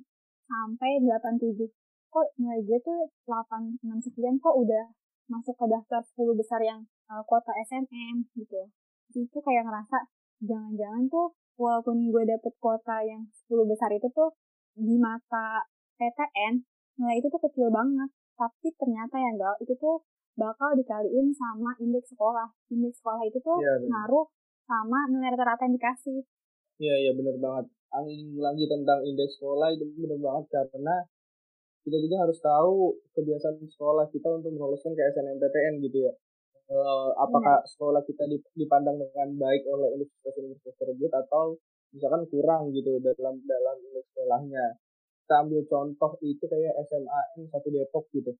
sampai 0.50 0.98
87 0.98 1.70
kok 2.10 2.26
nilai 2.42 2.58
gue 2.66 2.78
tuh 2.82 3.06
86 3.30 4.10
sekian 4.10 4.34
kok 4.42 4.58
udah 4.58 4.90
masuk 5.30 5.54
ke 5.54 5.66
daftar 5.70 6.02
10 6.02 6.34
besar 6.34 6.58
yang 6.58 6.82
uh, 7.06 7.22
kota 7.22 7.54
SNM 7.70 8.26
gitu. 8.34 8.66
Itu 9.14 9.38
kayak 9.38 9.62
ngerasa 9.62 10.10
jangan-jangan 10.42 11.06
tuh 11.06 11.38
walaupun 11.54 12.10
gue 12.10 12.26
dapet 12.26 12.50
kota 12.58 12.98
yang 13.06 13.22
10 13.46 13.70
besar 13.70 13.94
itu 13.94 14.10
tuh 14.10 14.34
di 14.74 14.98
mata 14.98 15.62
PTN 16.02 16.66
nilai 16.98 17.22
itu 17.22 17.30
tuh 17.30 17.38
kecil 17.46 17.70
banget. 17.70 18.10
Tapi 18.34 18.74
ternyata 18.74 19.14
ya 19.14 19.30
gal 19.38 19.54
itu 19.62 19.78
tuh 19.78 20.02
bakal 20.34 20.74
dikaliin 20.74 21.30
sama 21.30 21.78
indeks 21.78 22.10
sekolah. 22.10 22.50
Indeks 22.74 22.98
sekolah 22.98 23.22
itu 23.22 23.38
tuh 23.38 23.62
ya, 23.62 23.86
ngaruh 23.86 24.26
sama 24.70 25.10
nilai 25.10 25.34
rata-rata 25.34 25.66
yang 25.66 25.74
dikasih. 25.74 26.22
Iya 26.78 26.94
iya 27.02 27.12
bener 27.18 27.34
banget. 27.42 27.66
Angin 27.90 28.38
lagi 28.38 28.70
tentang 28.70 29.02
indeks 29.02 29.34
sekolah 29.42 29.74
itu 29.74 29.82
bener 29.98 30.18
banget 30.22 30.46
karena 30.54 30.96
kita 31.82 31.96
juga 31.98 32.16
harus 32.22 32.38
tahu 32.38 32.94
kebiasaan 33.18 33.66
sekolah 33.66 34.06
kita 34.14 34.28
untuk 34.30 34.54
meloloskan 34.54 34.94
ke 34.94 35.02
SNMPTN 35.10 35.74
gitu 35.82 36.06
ya. 36.06 36.12
Uh, 36.70 37.10
apakah 37.18 37.66
ya. 37.66 37.66
sekolah 37.66 37.98
kita 38.06 38.30
dipandang 38.54 38.94
dengan 39.02 39.28
baik 39.42 39.66
oleh 39.66 39.90
universitas-universitas 39.98 40.78
tersebut 40.78 41.10
atau 41.10 41.58
misalkan 41.90 42.22
kurang 42.30 42.70
gitu 42.70 43.02
dalam 43.02 43.42
dalam 43.42 43.76
indeks 43.90 44.06
sekolahnya. 44.14 44.78
Kita 45.26 45.34
ambil 45.46 45.66
contoh 45.66 46.14
itu 46.22 46.44
kayak 46.46 46.78
SMA 46.86 47.20
n 47.42 47.50
satu 47.50 47.74
Depok 47.74 48.06
gitu 48.14 48.38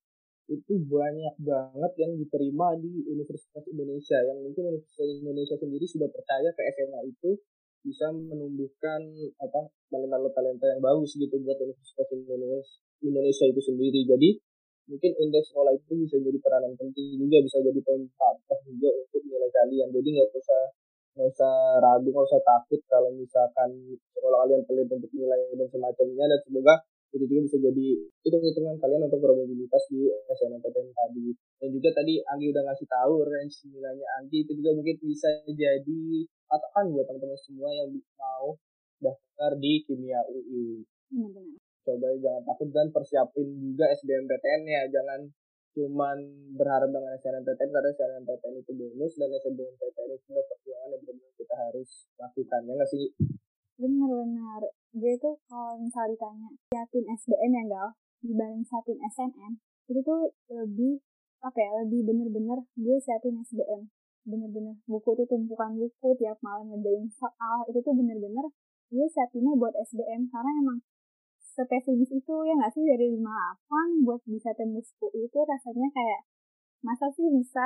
itu 0.51 0.73
banyak 0.83 1.35
banget 1.39 1.91
yang 1.95 2.11
diterima 2.19 2.75
di 2.75 3.07
Universitas 3.07 3.63
Indonesia. 3.71 4.19
Yang 4.19 4.39
mungkin 4.51 4.63
Universitas 4.75 5.07
Indonesia 5.07 5.55
sendiri 5.55 5.85
sudah 5.87 6.09
percaya 6.11 6.51
ke 6.51 6.61
SMA 6.75 6.99
itu 7.07 7.39
bisa 7.81 8.13
menumbuhkan 8.13 9.01
apa 9.41 9.61
talenta-talenta 9.89 10.65
yang 10.69 10.81
bagus 10.83 11.17
gitu 11.17 11.33
buat 11.41 11.57
Universitas 11.57 12.07
Indonesia 12.13 12.77
Indonesia 13.01 13.45
itu 13.47 13.61
sendiri. 13.63 14.05
Jadi 14.05 14.29
mungkin 14.91 15.11
indeks 15.17 15.55
sekolah 15.55 15.71
itu 15.71 15.93
bisa 16.03 16.19
jadi 16.19 16.37
peranan 16.43 16.75
penting 16.75 17.15
juga 17.15 17.39
bisa 17.41 17.57
jadi 17.63 17.79
poin 17.81 18.03
tambah 18.19 18.59
juga 18.67 18.89
untuk 18.91 19.21
nilai 19.23 19.49
kalian. 19.49 19.87
Jadi 19.89 20.07
nggak 20.19 20.29
usah 20.35 20.61
nggak 21.11 21.27
usah 21.27 21.53
ragu 21.83 22.07
nggak 22.11 22.27
usah 22.27 22.41
takut 22.43 22.81
kalau 22.87 23.09
misalkan 23.15 23.69
sekolah 24.15 24.37
kalian 24.45 24.61
pelit 24.67 24.87
untuk 24.91 25.11
nilai 25.15 25.39
dan 25.55 25.67
semacamnya. 25.71 26.25
Dan 26.27 26.39
semoga 26.43 26.75
itu 27.11 27.27
juga 27.27 27.41
bisa 27.43 27.57
jadi 27.59 27.87
hitung-hitungan 28.23 28.75
kalian 28.79 29.03
untuk 29.03 29.19
bermobilitas 29.19 29.83
di 29.91 30.07
SNMPTN 30.31 30.95
tadi. 30.95 31.27
Dan 31.59 31.69
juga 31.75 31.89
tadi 31.91 32.23
Anggi 32.23 32.47
udah 32.55 32.63
ngasih 32.71 32.87
tahu 32.87 33.13
range 33.27 33.67
nilainya 33.67 34.07
Anggi 34.23 34.47
itu 34.47 34.51
juga 34.55 34.71
mungkin 34.79 34.95
bisa 35.03 35.27
jadi 35.43 36.01
patokan 36.47 36.85
buat 36.95 37.05
teman-teman 37.11 37.39
semua 37.39 37.69
yang 37.75 37.91
mau 38.15 38.55
daftar 39.03 39.51
di 39.59 39.83
kimia 39.83 40.23
UI 40.31 40.87
benar-benar. 41.11 41.59
Coba 41.81 42.07
jangan 42.15 42.43
takut 42.47 42.69
dan 42.71 42.87
persiapin 42.93 43.47
juga 43.59 43.91
SBMPTN 43.91 44.61
ya. 44.63 44.81
Jangan 44.87 45.19
cuman 45.71 46.17
berharap 46.55 46.87
dengan 46.91 47.11
SNMPTN 47.19 47.69
karena 47.71 47.89
SNMPTN 47.91 48.55
itu 48.59 48.71
bonus 48.75 49.13
dan 49.19 49.29
SNMPTN 49.35 49.75
itu 50.15 50.27
adalah 50.31 50.45
perjuangan 50.47 50.87
yang 50.95 51.01
benar-benar 51.03 51.33
kita 51.35 51.55
harus 51.59 51.89
lakukan. 52.15 52.61
Ya 52.63 52.73
nggak 52.79 52.89
sih 52.91 53.03
benar-benar 53.81 54.61
gue 54.93 55.13
tuh 55.17 55.35
kalau 55.49 55.81
misal 55.81 56.05
ditanya 56.05 56.49
siapin 56.69 57.05
SBM 57.09 57.51
ya 57.57 57.63
gal? 57.65 57.87
Dibanding 58.21 58.61
siapin 58.69 59.01
SNM 59.01 59.57
itu 59.89 59.99
tuh 60.05 60.29
lebih 60.53 61.01
apa 61.41 61.57
ya 61.57 61.69
lebih 61.81 62.05
bener-bener 62.05 62.61
gue 62.77 62.95
siapin 63.01 63.41
SBM 63.41 63.89
bener-bener 64.21 64.77
buku 64.85 65.17
tuh 65.17 65.25
tumpukan 65.25 65.73
buku 65.73 66.07
tiap 66.21 66.37
malam 66.45 66.69
ngerjain 66.69 67.09
soal 67.09 67.65
itu 67.65 67.81
tuh 67.81 67.97
bener-bener 67.97 68.45
gue 68.93 69.05
siapinnya 69.09 69.57
buat 69.57 69.73
SBM 69.73 70.29
karena 70.29 70.51
emang 70.61 70.79
spesifis 71.41 72.11
itu 72.13 72.35
ya 72.47 72.53
nggak 72.55 72.71
sih 72.71 72.83
dari 72.85 73.11
58 73.17 74.05
buat 74.05 74.21
bisa 74.29 74.53
tembus 74.55 74.93
UI 75.01 75.27
itu 75.27 75.39
rasanya 75.41 75.89
kayak 75.91 76.21
masa 76.85 77.11
sih 77.13 77.27
bisa? 77.29 77.65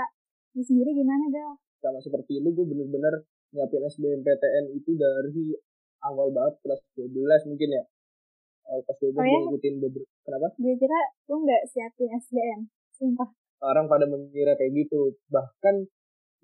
Lu 0.55 0.63
sendiri 0.63 0.95
gimana 0.95 1.27
gal? 1.31 1.59
Sama 1.83 1.99
seperti 1.99 2.39
lu 2.41 2.55
gue 2.55 2.65
bener-bener 2.65 3.27
nyiapin 3.53 3.83
SBMPTN 3.85 4.65
itu 4.73 4.91
dari 4.97 5.53
awal 6.05 6.29
banget 6.29 6.55
kelas 6.61 6.81
12 6.97 7.49
mungkin 7.49 7.69
ya. 7.75 7.83
Pas 8.65 8.97
12 8.97 9.13
oh, 9.13 9.21
ya? 9.21 9.37
ngikutin 9.45 9.73
beberapa 9.77 10.11
kenapa? 10.25 10.47
Gue 10.57 10.75
kira 10.77 10.99
lu 11.29 11.35
nggak 11.45 11.63
siapin 11.69 12.09
SBM 12.13 12.61
sumpah. 12.95 13.29
Orang 13.61 13.85
pada 13.89 14.05
mengira 14.09 14.53
kayak 14.57 14.73
gitu. 14.73 15.17
Bahkan 15.29 15.85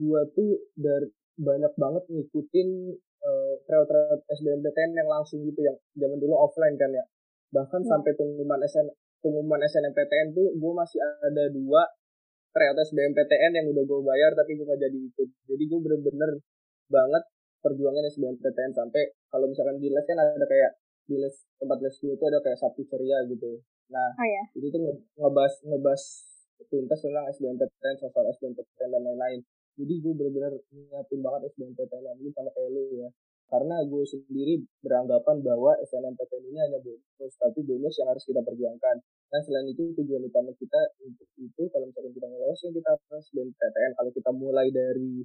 gua 0.02 0.26
tuh 0.34 0.58
dari 0.74 1.10
banyak 1.38 1.74
banget 1.78 2.04
ngikutin 2.10 2.70
uh, 3.22 3.54
trail-trail 3.66 4.22
SBMPTN 4.30 4.92
yang 4.98 5.10
langsung 5.10 5.42
gitu 5.46 5.62
yang 5.62 5.78
zaman 5.98 6.18
dulu 6.18 6.36
offline 6.38 6.76
kan 6.78 6.92
ya. 6.94 7.06
Bahkan 7.54 7.82
ya. 7.86 7.88
sampai 7.90 8.12
pengumuman 8.18 8.62
SN 8.66 8.88
pengumuman 9.22 9.62
SNMPTN 9.62 10.34
tuh 10.34 10.50
gue 10.58 10.72
masih 10.74 10.98
ada 11.02 11.46
dua 11.54 11.86
trail 12.52 12.74
SBMPTN 12.74 13.52
yang 13.54 13.66
udah 13.70 13.84
gue 13.86 14.00
bayar 14.02 14.32
tapi 14.34 14.58
gue 14.58 14.66
gak 14.66 14.82
jadi 14.82 14.98
ikut. 14.98 15.30
Jadi 15.46 15.64
gue 15.70 15.80
bener-bener 15.80 16.32
banget 16.92 17.24
perjuangan 17.62 18.04
SBMPTN 18.10 18.72
sampai 18.74 19.14
kalau 19.30 19.46
misalkan 19.48 19.78
di 19.78 19.94
les 19.94 20.06
kan 20.06 20.18
ada 20.18 20.46
kayak 20.46 20.82
di 21.06 21.16
les 21.22 21.36
tempat 21.62 21.78
les 21.82 21.96
gue 21.96 22.14
itu 22.14 22.26
ada 22.26 22.42
kayak 22.42 22.58
Sabtu 22.58 22.84
Ceria 22.90 23.24
gitu 23.30 23.62
nah 23.92 24.10
oh, 24.18 24.28
ya? 24.28 24.44
itu 24.56 24.68
tuh 24.72 24.82
ngebahas 25.20 25.54
ngebahas 25.68 26.04
tuntas 26.70 27.00
tentang 27.02 27.26
SBMPTN, 27.32 27.96
sosial 27.98 28.26
SBMPTN 28.38 28.90
dan 28.92 29.02
lain-lain. 29.02 29.40
Jadi 29.80 29.94
gue 30.04 30.14
bener-bener 30.14 30.54
nyiapin 30.70 31.20
banget 31.24 31.50
SBMPTN 31.56 32.20
ini 32.22 32.30
sama 32.36 32.52
kayak 32.54 32.70
lu 32.70 32.84
ya. 33.02 33.10
Karena 33.52 33.84
gue 33.84 34.04
sendiri 34.08 34.64
beranggapan 34.80 35.44
bahwa 35.44 35.76
SNMPTN 35.84 36.44
ini 36.52 36.60
hanya 36.60 36.80
bonus, 36.80 37.34
tapi 37.36 37.60
bonus 37.66 37.94
yang 38.00 38.08
harus 38.12 38.24
kita 38.24 38.40
perjuangkan. 38.44 38.96
Dan 39.32 39.40
selain 39.48 39.68
itu 39.72 39.96
tujuan 39.96 40.28
utama 40.28 40.52
kita 40.60 40.80
untuk 41.04 41.28
itu 41.40 41.64
kalau 41.72 41.88
misalnya 41.88 42.12
kita 42.12 42.28
ngelolos 42.28 42.60
ya 42.62 42.72
kita 42.72 42.90
harus 42.92 43.26
SBMPTN. 43.32 43.92
Kalau 43.96 44.12
kita 44.12 44.32
mulai 44.36 44.68
dari 44.70 45.24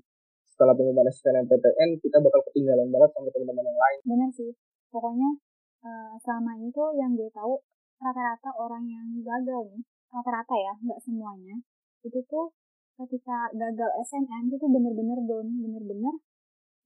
setelah 0.57 0.73
pengumuman 0.73 1.05
SNMPTN 1.13 2.01
kita 2.01 2.17
bakal 2.25 2.41
ketinggalan 2.49 2.89
banget 2.89 3.11
sama 3.13 3.29
teman-teman 3.29 3.65
yang 3.69 3.77
lain. 3.77 3.99
Bener 4.09 4.31
sih. 4.33 4.51
Pokoknya 4.89 5.37
uh, 5.85 6.17
selama 6.25 6.57
ini 6.57 6.73
tuh 6.73 6.97
yang 6.97 7.13
gue 7.13 7.29
tahu 7.29 7.61
rata-rata 8.01 8.51
orang 8.57 8.89
yang 8.89 9.07
gagal 9.21 9.69
nih 9.73 9.85
rata-rata 10.13 10.57
ya 10.57 10.73
nggak 10.81 11.01
semuanya 11.05 11.57
itu 12.05 12.21
tuh 12.29 12.53
ketika 12.97 13.53
gagal 13.53 13.91
SNM 14.09 14.49
itu 14.49 14.57
tuh 14.57 14.71
bener-bener 14.73 15.19
down 15.29 15.49
bener-bener 15.61 16.15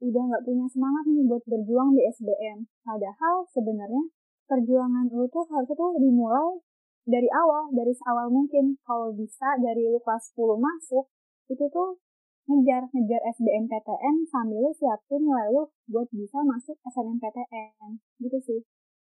udah 0.00 0.22
nggak 0.32 0.42
punya 0.42 0.66
semangat 0.70 1.04
nih 1.06 1.26
buat 1.28 1.44
berjuang 1.44 1.94
di 1.94 2.02
SBM 2.08 2.66
padahal 2.82 3.46
sebenarnya 3.52 4.04
perjuangan 4.48 5.06
lu 5.12 5.28
tuh 5.30 5.46
harusnya 5.46 5.76
tuh 5.76 5.94
dimulai 6.00 6.58
dari 7.06 7.28
awal 7.30 7.70
dari 7.70 7.92
seawal 7.94 8.32
mungkin 8.32 8.78
kalau 8.86 9.12
bisa 9.14 9.58
dari 9.60 9.86
lu 9.86 10.00
kelas 10.02 10.34
10 10.34 10.56
masuk 10.58 11.04
itu 11.50 11.64
tuh 11.70 12.00
ngejar 12.48 12.82
ngejar 12.88 13.22
SBMPTN 13.36 14.16
sambil 14.28 14.60
lu 14.64 14.72
siapin 14.72 15.20
nilai 15.24 15.48
lu 15.52 15.68
buat 15.88 16.08
bisa 16.12 16.40
masuk 16.44 16.76
SNMPTN 16.86 17.90
gitu 18.24 18.38
sih. 18.40 18.60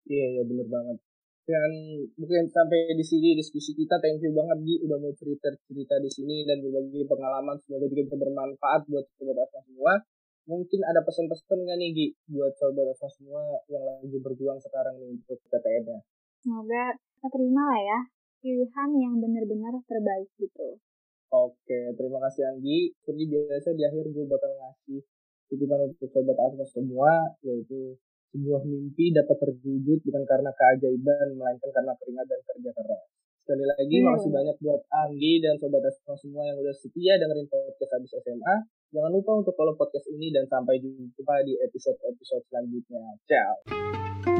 Iya 0.09 0.27
iya 0.39 0.43
bener 0.45 0.69
banget. 0.69 1.01
Dan 1.45 1.71
mungkin 2.17 2.49
sampai 2.49 2.97
di 2.97 3.05
sini 3.05 3.37
diskusi 3.37 3.77
kita. 3.77 4.01
Thank 4.01 4.25
you 4.25 4.33
banget 4.33 4.65
Gi 4.65 4.77
udah 4.89 4.97
mau 4.97 5.13
cerita 5.13 5.53
cerita 5.69 6.01
di 6.01 6.09
sini 6.09 6.45
dan 6.49 6.61
berbagi 6.65 7.05
pengalaman. 7.05 7.61
Semoga 7.65 7.85
juga 7.89 8.03
bisa 8.09 8.17
bermanfaat 8.17 8.89
buat 8.89 9.05
sobat 9.17 9.37
Asma 9.45 9.61
semua. 9.65 9.93
Mungkin 10.45 10.81
ada 10.85 11.01
pesan-pesan 11.05 11.59
nggak 11.65 11.77
nih 11.81 11.91
Gi 11.93 12.07
buat 12.33 12.53
sobat 12.57 12.89
Asma 12.93 13.09
semua 13.13 13.61
yang 13.69 13.85
lagi 13.85 14.17
berjuang 14.21 14.57
sekarang 14.61 14.97
nih 15.01 15.21
untuk 15.21 15.41
PTN 15.53 15.85
nya 15.89 16.01
semoga 16.45 16.93
terima 17.25 17.65
lah 17.73 17.81
ya 17.81 18.01
pilihan 18.45 18.91
yang 19.01 19.17
benar-benar 19.17 19.81
terbaik 19.89 20.29
gitu 20.37 20.77
oke 21.33 21.81
terima 21.95 22.19
kasih 22.29 22.43
Anggi 22.51 22.93
seperti 23.01 23.25
biasa 23.31 23.69
di 23.73 23.83
akhir 23.87 24.05
gue 24.11 24.25
bakal 24.27 24.53
ngasih 24.59 25.01
titipan 25.49 25.81
untuk 25.89 26.09
sobat 26.11 26.37
Asma 26.41 26.67
semua 26.67 27.13
yaitu 27.45 27.97
sebuah 28.35 28.67
mimpi 28.67 29.15
dapat 29.15 29.39
terwujud 29.39 30.03
bukan 30.03 30.25
karena 30.27 30.51
keajaiban, 30.51 31.39
melainkan 31.39 31.71
karena 31.71 31.95
keringat 32.03 32.27
dan 32.27 32.41
kerja 32.43 32.71
keras. 32.75 33.07
Sekali 33.47 33.65
lagi, 33.69 33.97
hmm. 34.01 34.05
makasih 34.11 34.31
banyak 34.35 34.57
buat 34.59 34.83
Anggi 34.91 35.33
dan 35.39 35.55
Sobat 35.63 35.85
Asma 35.87 36.19
semua 36.19 36.43
yang 36.51 36.59
udah 36.59 36.75
setia 36.75 37.15
dengerin 37.21 37.47
podcast 37.47 37.93
habis 37.95 38.11
SMA. 38.19 38.57
Jangan 38.91 39.11
lupa 39.15 39.31
untuk 39.39 39.55
follow 39.55 39.79
podcast 39.79 40.11
ini 40.11 40.35
dan 40.35 40.51
sampai 40.51 40.83
jumpa 40.83 41.35
di 41.47 41.55
episode-episode 41.63 42.43
selanjutnya. 42.51 43.05
Ciao! 43.29 44.34